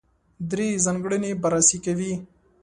درې 0.49 0.67
ځانګړنې 0.85 1.31
بررسي 1.41 1.77
کوي. 1.85 2.13